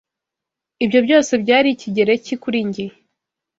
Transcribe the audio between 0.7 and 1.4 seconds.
Ibyo byose